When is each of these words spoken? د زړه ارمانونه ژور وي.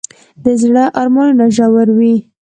د 0.43 0.45
زړه 0.61 0.83
ارمانونه 1.01 1.45
ژور 1.55 1.87
وي. 1.97 2.15